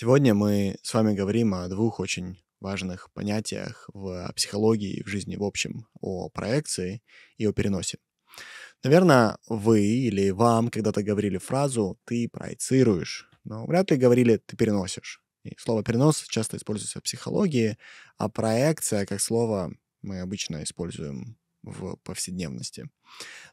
[0.00, 5.34] Сегодня мы с вами говорим о двух очень важных понятиях в психологии и в жизни
[5.34, 7.02] в общем, о проекции
[7.36, 7.98] и о переносе.
[8.84, 15.20] Наверное, вы или вам когда-то говорили фразу «ты проецируешь», но вряд ли говорили «ты переносишь».
[15.42, 17.76] И слово «перенос» часто используется в психологии,
[18.18, 22.88] а проекция как слово мы обычно используем в повседневности.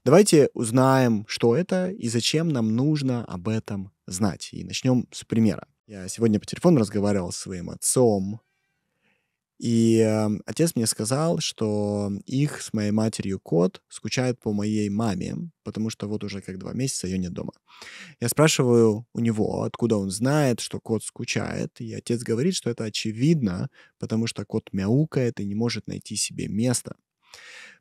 [0.03, 4.49] Давайте узнаем, что это и зачем нам нужно об этом знать.
[4.51, 5.67] И начнем с примера.
[5.87, 8.41] Я сегодня по телефону разговаривал с своим отцом,
[9.59, 15.35] и э, отец мне сказал, что их с моей матерью кот скучает по моей маме,
[15.63, 17.53] потому что вот уже как два месяца ее нет дома.
[18.19, 22.83] Я спрашиваю у него, откуда он знает, что кот скучает, и отец говорит, что это
[22.83, 26.95] очевидно, потому что кот мяукает и не может найти себе места.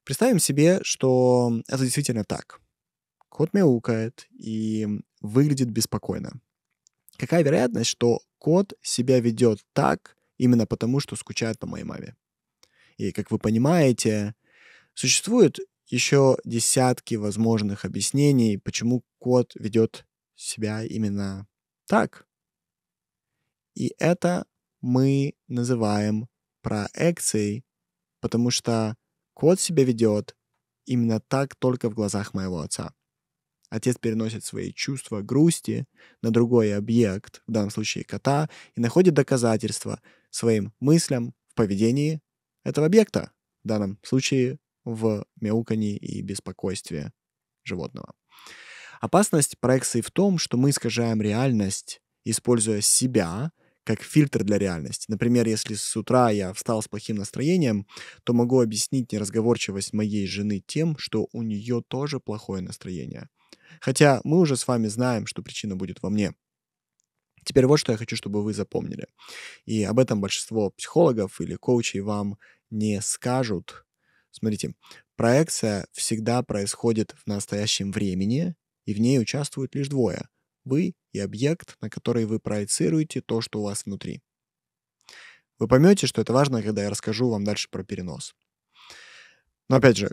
[0.04, 2.60] Представим себе, что это действительно так.
[3.30, 4.86] Кот мяукает и
[5.22, 6.40] выглядит беспокойно.
[7.16, 12.16] Какая вероятность, что кот себя ведет так, именно потому, что скучает по моей маме.
[12.96, 14.34] И, как вы понимаете,
[14.94, 21.46] существует еще десятки возможных объяснений, почему кот ведет себя именно
[21.86, 22.26] так.
[23.74, 24.46] И это
[24.80, 26.28] мы называем
[26.62, 27.64] проекцией,
[28.20, 28.96] потому что
[29.34, 30.36] кот себя ведет
[30.86, 32.94] именно так только в глазах моего отца.
[33.74, 35.84] Отец переносит свои чувства грусти
[36.22, 40.00] на другой объект, в данном случае кота, и находит доказательства
[40.30, 42.20] своим мыслям в поведении
[42.62, 43.32] этого объекта,
[43.64, 47.10] в данном случае в мяукании и беспокойстве
[47.64, 48.14] животного.
[49.00, 53.50] Опасность проекции в том, что мы искажаем реальность, используя себя
[53.82, 55.06] как фильтр для реальности.
[55.08, 57.88] Например, если с утра я встал с плохим настроением,
[58.22, 63.28] то могу объяснить неразговорчивость моей жены тем, что у нее тоже плохое настроение.
[63.80, 66.34] Хотя мы уже с вами знаем, что причина будет во мне.
[67.44, 69.06] Теперь вот что я хочу, чтобы вы запомнили.
[69.66, 72.38] И об этом большинство психологов или коучей вам
[72.70, 73.84] не скажут.
[74.30, 74.74] Смотрите,
[75.16, 78.54] проекция всегда происходит в настоящем времени,
[78.86, 80.28] и в ней участвуют лишь двое.
[80.64, 84.22] Вы и объект, на который вы проецируете то, что у вас внутри.
[85.58, 88.34] Вы поймете, что это важно, когда я расскажу вам дальше про перенос.
[89.68, 90.10] Но опять же,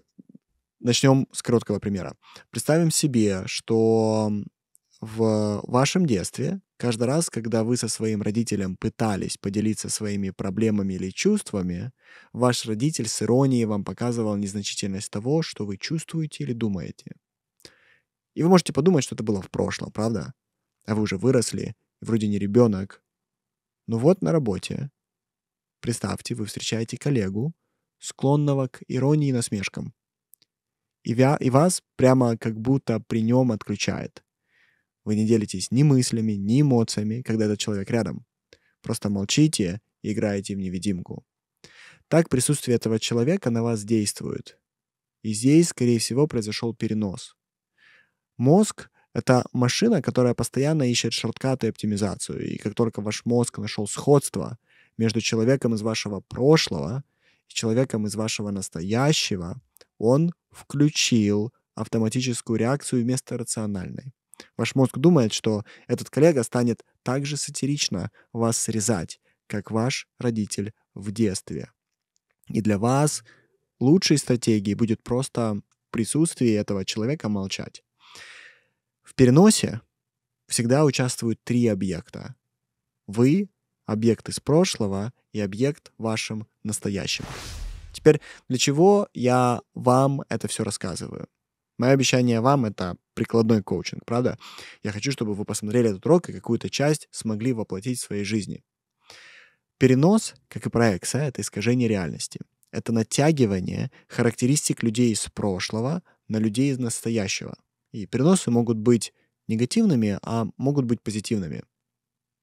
[0.84, 2.16] Начнем с короткого примера.
[2.50, 4.32] Представим себе, что
[5.00, 11.12] в вашем детстве каждый раз, когда вы со своим родителем пытались поделиться своими проблемами или
[11.12, 11.92] чувствами,
[12.34, 17.16] ваш родитель с иронией вам показывал незначительность того, что вы чувствуете или думаете.
[18.34, 20.34] И вы можете подумать, что это было в прошлом, правда?
[20.88, 23.04] А вы уже выросли, вроде не ребенок.
[23.86, 24.90] Но вот на работе,
[25.80, 27.54] представьте, вы встречаете коллегу,
[28.00, 29.94] склонного к иронии и насмешкам
[31.04, 34.24] и, вя, и вас прямо как будто при нем отключает.
[35.04, 38.26] Вы не делитесь ни мыслями, ни эмоциями, когда этот человек рядом.
[38.82, 41.26] Просто молчите и играете в невидимку.
[42.08, 44.60] Так присутствие этого человека на вас действует.
[45.24, 47.36] И здесь, скорее всего, произошел перенос.
[48.38, 52.54] Мозг— это машина, которая постоянно ищет шорткаты и оптимизацию.
[52.54, 54.58] И как только ваш мозг нашел сходство
[54.98, 57.04] между человеком из вашего прошлого
[57.48, 59.62] и человеком из вашего настоящего,
[59.98, 64.14] он включил автоматическую реакцию вместо рациональной.
[64.58, 70.74] Ваш мозг думает, что этот коллега станет так же сатирично вас срезать, как ваш родитель
[70.94, 71.72] в детстве.
[72.48, 73.24] И для вас
[73.80, 77.84] лучшей стратегией будет просто в присутствии этого человека молчать.
[79.04, 79.82] В переносе
[80.48, 82.36] всегда участвуют три объекта.
[83.08, 83.50] Вы,
[83.86, 87.26] объект из прошлого и объект в вашем настоящем.
[88.02, 88.20] Теперь
[88.50, 91.28] для чего я вам это все рассказываю?
[91.78, 94.40] Мое обещание вам— это прикладной коучинг, правда?
[94.82, 98.64] Я хочу, чтобы вы посмотрели этот урок и какую-то часть смогли воплотить в своей жизни.
[99.78, 102.40] Перенос, как и проекция,— это искажение реальности.
[102.72, 107.56] Это натягивание характеристик людей из прошлого на людей из настоящего.
[107.92, 109.14] И переносы могут быть
[109.48, 111.64] негативными, а могут быть позитивными.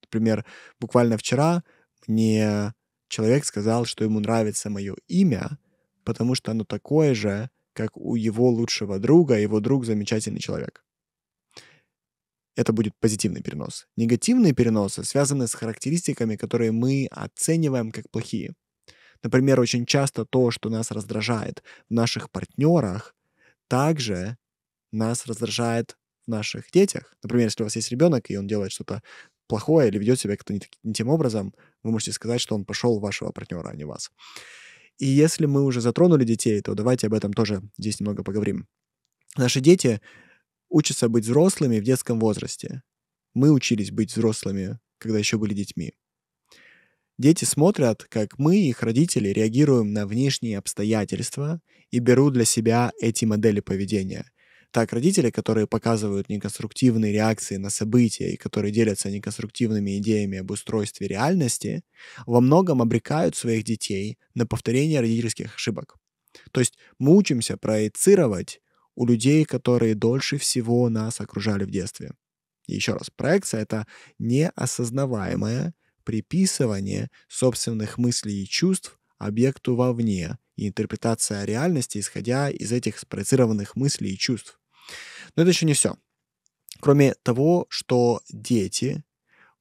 [0.02, 0.44] Например,
[0.78, 1.64] буквально вчера
[2.06, 2.74] мне
[3.08, 5.58] человек сказал, что ему нравится мое имя,
[6.04, 10.84] потому что оно такое же, как у его лучшего друга, а его друг замечательный человек.
[12.56, 13.86] Это будет позитивный перенос.
[13.96, 18.54] Негативные переносы связаны с характеристиками, которые мы оцениваем как плохие.
[19.22, 23.14] Например, очень часто то, что нас раздражает в наших партнерах,
[23.68, 24.38] также
[24.92, 25.96] нас раздражает
[26.26, 27.14] в наших детях.
[27.22, 29.02] Например, если у вас есть ребенок, и он делает что-то
[29.48, 33.00] плохое или ведет себя как-то не, не тем образом, вы можете сказать, что он пошел
[33.00, 34.10] вашего партнера, а не вас.
[34.98, 38.68] И если мы уже затронули детей, то давайте об этом тоже здесь немного поговорим.
[39.36, 40.00] Наши дети
[40.68, 42.82] учатся быть взрослыми в детском возрасте.
[43.34, 45.94] Мы учились быть взрослыми когда еще были детьми.
[47.16, 51.60] Дети смотрят, как мы, их родители, реагируем на внешние обстоятельства
[51.90, 54.30] и берут для себя эти модели поведения.
[54.70, 61.08] Так, родители, которые показывают неконструктивные реакции на события и которые делятся неконструктивными идеями об устройстве
[61.08, 61.82] реальности,
[62.26, 65.96] во многом обрекают своих детей на повторение родительских ошибок.
[66.52, 68.60] То есть мы учимся проецировать
[68.94, 72.12] у людей, которые дольше всего нас окружали в детстве.
[72.66, 73.86] И еще раз, проекция— это
[74.18, 75.74] неосознаваемое
[76.04, 84.12] приписывание собственных мыслей и чувств объекту вовне и интерпретация реальности, исходя из этих спроецированных мыслей
[84.12, 84.60] и чувств.
[85.36, 85.96] Но это еще не все.
[86.80, 89.04] Кроме того, что дети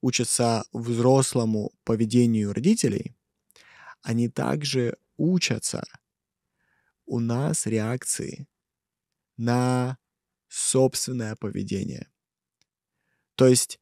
[0.02, 3.16] учатся взрослому поведению родителей,
[4.02, 5.84] они также учатся
[7.06, 8.48] у нас реакции
[9.38, 9.98] на
[10.48, 12.10] собственное поведение.
[13.36, 13.80] То есть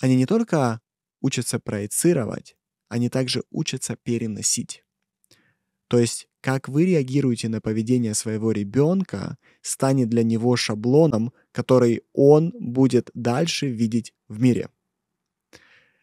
[0.00, 0.80] они не только
[1.22, 2.56] учатся проецировать,
[2.88, 4.84] они также учатся переносить.
[5.90, 12.52] То есть, как вы реагируете на поведение своего ребенка, станет для него шаблоном, который он
[12.58, 14.68] будет дальше видеть в мире.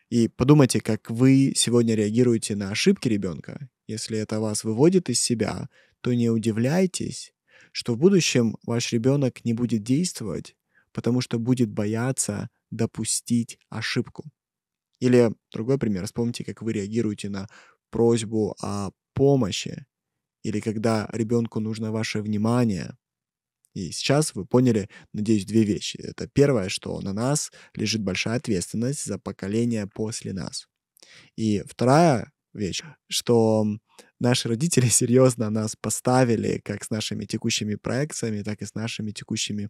[0.10, 3.70] И подумайте, как вы сегодня реагируете на ошибки ребенка.
[3.88, 5.70] Если это вас выводит из себя,
[6.02, 7.34] то не удивляйтесь,
[7.72, 10.56] что в будущем ваш ребенок не будет действовать,
[10.94, 14.24] потому что будет бояться допустить ошибку.
[15.00, 16.06] Или другой пример.
[16.06, 17.48] Вспомните, как вы реагируете на
[17.90, 19.87] просьбу о помощи
[20.48, 22.96] или когда ребенку нужно ваше внимание.
[23.74, 25.98] И сейчас вы поняли, надеюсь, две вещи.
[25.98, 30.68] Это первое, что на нас лежит большая ответственность за поколение после нас.
[31.36, 33.66] И вторая вещь, что
[34.20, 39.70] наши родители серьезно нас поставили как с нашими текущими проекциями, так и с нашими текущими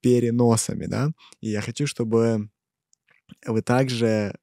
[0.00, 1.10] переносами, да.
[1.40, 2.50] И я хочу, чтобы
[3.46, 4.38] вы также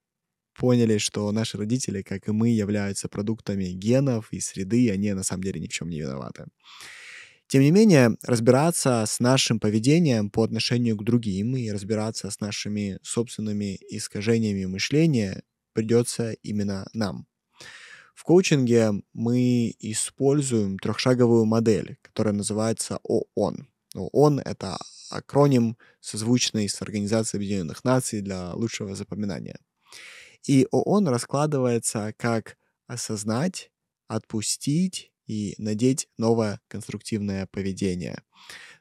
[0.56, 5.24] поняли, что наши родители, как и мы, являются продуктами генов и среды, и они на
[5.24, 6.46] самом деле ни в чем не виноваты.
[7.48, 12.98] Тем не менее, разбираться с нашим поведением по отношению к другим и разбираться с нашими
[13.04, 15.44] собственными искажениями мышления
[15.74, 17.28] придется именно нам.
[18.16, 23.68] В коучинге мы используем трехшаговую модель, которая называется ООН.
[23.94, 24.78] ООН— это
[25.12, 29.60] акроним, созвучный с Организацией Объединенных Наций для лучшего запоминания.
[30.47, 32.57] И ООН раскладывается как
[32.88, 33.71] осознать,
[34.07, 38.21] отпустить и надеть новое конструктивное поведение.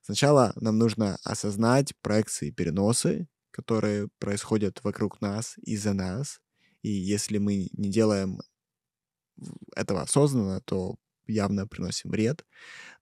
[0.02, 6.40] Сначала нам нужно осознать проекции и переносы, которые происходят вокруг нас и за нас.
[6.82, 8.40] И если мы не делаем
[9.74, 10.96] этого осознанно, то
[11.26, 12.44] явно приносим вред.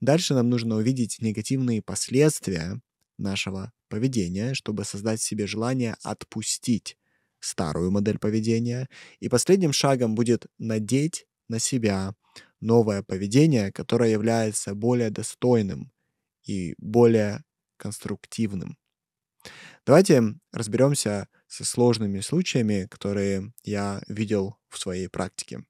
[0.01, 2.81] Дальше нам нужно увидеть негативные последствия
[3.19, 6.97] нашего поведения, чтобы создать себе желание отпустить
[7.43, 8.89] старую модель поведения.
[9.21, 12.15] И последним шагом будет надеть на себя
[12.61, 15.93] новое поведение, которое является более достойным
[16.45, 17.45] и более
[17.77, 18.79] конструктивным.
[19.85, 20.23] Давайте
[20.53, 25.65] разберемся со сложными случаями, которые я видел в своей практике.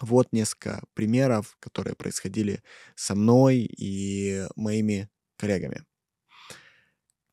[0.00, 2.62] Вот несколько примеров, которые происходили
[2.94, 5.84] со мной и моими коллегами.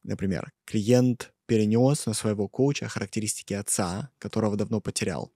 [0.03, 5.31] Например, клиент перенес на своего коуча характеристики отца, которого давно потерял.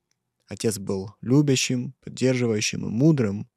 [0.47, 3.49] Отец был любящим, поддерживающим и мудрым,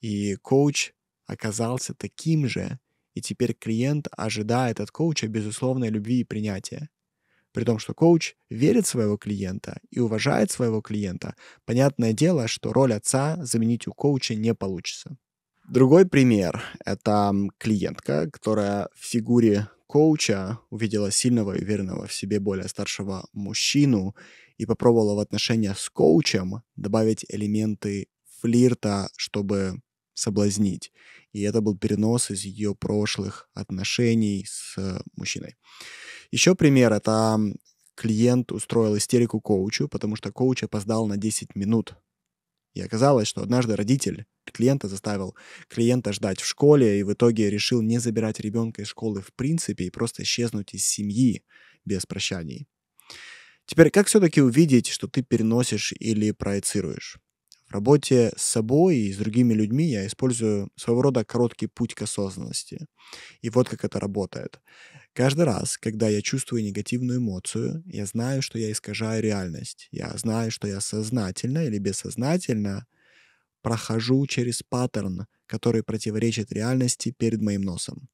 [0.00, 0.92] и коуч
[1.26, 2.78] оказался таким же,
[3.14, 6.90] и теперь клиент ожидает от коуча безусловной любви и принятия.
[7.52, 12.94] При том, что коуч верит своего клиента и уважает своего клиента, понятное дело, что роль
[12.94, 15.16] отца заменить у коуча не получится.
[15.68, 22.68] Другой пример— это клиентка, которая в фигуре коуча увидела сильного и уверенного в себе более
[22.68, 24.14] старшего мужчину
[24.56, 28.06] и попробовала в отношениях с коучем добавить элементы
[28.40, 29.82] флирта, чтобы
[30.14, 30.92] соблазнить.
[31.32, 34.76] И это был перенос из ее прошлых отношений с
[35.16, 35.56] мужчиной.
[36.30, 37.40] Еще пример— это
[37.96, 41.96] клиент устроил истерику коучу, потому что коуч опоздал на 10 минут.
[42.74, 45.36] И оказалось, что однажды родитель клиента заставил
[45.68, 49.84] клиента ждать в школе и в итоге решил не забирать ребенка из школы в принципе
[49.84, 51.42] и просто исчезнуть из семьи
[51.84, 52.66] без прощаний.
[53.66, 57.18] Теперь, как все-таки увидеть, что ты переносишь или проецируешь?
[57.68, 62.02] В работе с собой и с другими людьми я использую своего рода короткий путь к
[62.02, 62.86] осознанности.
[63.42, 64.60] И вот как это работает.
[65.12, 69.88] Каждый раз, когда я чувствую негативную эмоцию, я знаю, что я искажаю реальность.
[69.92, 72.86] Я знаю, что я сознательно или бессознательно
[73.62, 78.08] прохожу через паттерн, который противоречит реальности перед моим носом.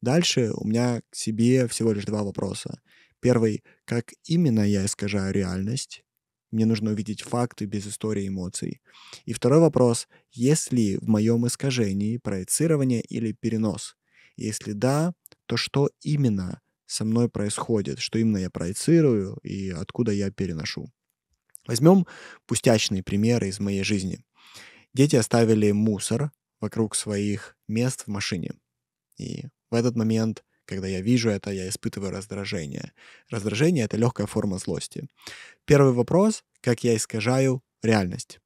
[0.00, 2.80] Дальше у меня к себе всего лишь два вопроса.
[3.20, 6.04] Первый, как именно я искажаю реальность.
[6.50, 8.80] Мне нужно увидеть факты без истории эмоций.
[9.24, 13.96] И второй вопрос, есть ли в моем искажении проецирование или перенос?
[14.36, 15.12] Если да,
[15.46, 20.90] то что именно со мной происходит, что именно я проецирую и откуда я переношу?
[21.66, 22.06] Возьмем
[22.46, 24.24] пустячные примеры из моей жизни.
[24.94, 28.52] Дети оставили мусор вокруг своих мест в машине.
[29.16, 32.92] И в этот момент, когда я вижу это, я испытываю раздражение.
[33.30, 35.08] Раздражение— это легкая форма злости.
[35.64, 38.40] Первый вопрос— как я искажаю реальность.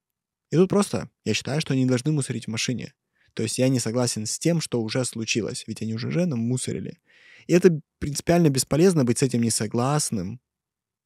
[0.50, 2.92] И тут просто я считаю, что они должны мусорить в машине.
[3.34, 6.98] То есть я не согласен с тем, что уже случилось, ведь они уже нам мусорили.
[7.46, 10.40] И это принципиально бесполезно быть с этим несогласным,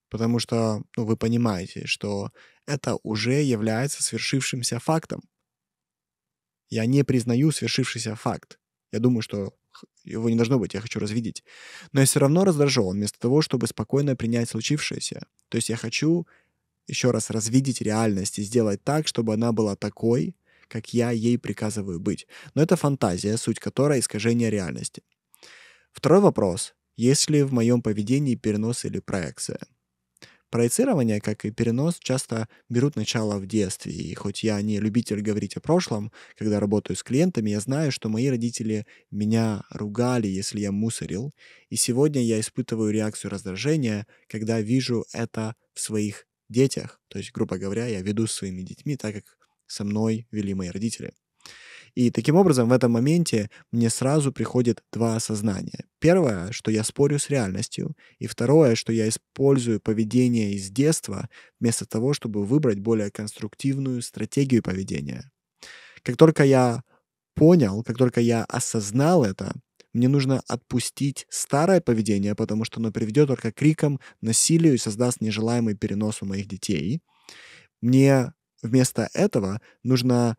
[0.09, 2.31] потому что ну, вы понимаете, что
[2.67, 5.23] это уже является свершившимся фактом.
[6.69, 8.59] Я не признаю свершившийся факт.
[8.93, 9.55] Я думаю, что
[10.05, 11.45] его не должно быть, я хочу развидеть.
[11.93, 15.27] Но я все равно раздражен, вместо того, чтобы спокойно принять случившееся.
[15.49, 16.27] То есть я хочу
[16.87, 20.37] еще раз развидеть реальность и сделать так, чтобы она была такой,
[20.69, 22.27] как я ей приказываю быть.
[22.55, 25.03] Но это фантазия, суть которой искажение реальности.
[25.93, 26.75] Второй вопрос.
[26.97, 29.61] Есть ли в моем поведении перенос или проекция?
[30.57, 33.93] Проецирование, как и перенос, часто берут начало в детстве.
[33.93, 38.09] И хоть я не любитель говорить о прошлом, когда работаю с клиентами, я знаю, что
[38.09, 41.35] мои родители меня ругали, если я мусорил.
[41.69, 47.03] И сегодня я испытываю реакцию раздражения, когда вижу это в своих детях.
[47.09, 49.37] То есть, грубо говоря, я веду с своими детьми так, как
[49.67, 51.13] со мной вели мои родители.
[51.97, 55.87] И таким образом в этом моменте мне сразу приходит два осознания.
[55.99, 61.87] Первое, что я спорю с реальностью, и второе, что я использую поведение из детства вместо
[61.87, 65.31] того, чтобы выбрать более конструктивную стратегию поведения.
[66.03, 66.83] Как только я
[67.35, 69.55] понял, как только я осознал это,
[69.95, 75.23] мне нужно отпустить старое поведение, потому что оно приведет только к крикам, насилию и создаст
[75.23, 77.01] нежелаемый перенос у моих детей.
[77.81, 80.37] Мне вместо этого нужно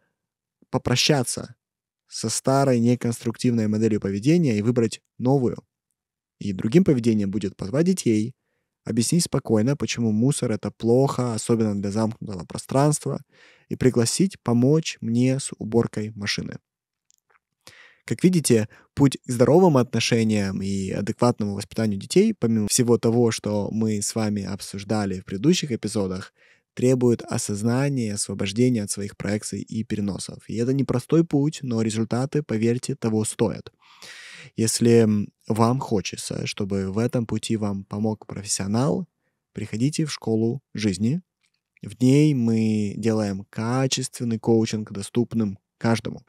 [0.70, 1.56] попрощаться
[2.08, 5.58] со старой неконструктивной моделью поведения и выбрать новую.
[6.40, 8.34] И другим поведением будет позвать детей,
[8.86, 13.22] объяснить спокойно, почему мусор это плохо, особенно для замкнутого пространства,
[13.70, 16.58] и пригласить помочь мне с уборкой машины.
[18.06, 24.02] Как видите, путь к здоровым отношениям и адекватному воспитанию детей, помимо всего того, что мы
[24.02, 26.34] с вами обсуждали в предыдущих эпизодах,
[26.78, 30.48] требует осознания, освобождения от своих проекций и переносов.
[30.48, 33.74] И это непростой путь, но результаты, поверьте, того стоят.
[34.56, 35.08] Если
[35.48, 39.08] вам хочется, чтобы в этом пути вам помог профессионал,
[39.54, 41.24] приходите в школу жизни.
[41.82, 46.28] В ней мы делаем качественный коучинг доступным каждому.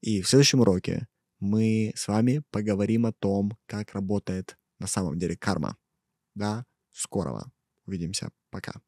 [0.00, 1.06] И в следующем уроке
[1.38, 5.76] мы с вами поговорим о том, как работает на самом деле карма.
[6.34, 7.52] Да, скорого.
[7.86, 8.30] Увидимся.
[8.50, 8.82] Пока.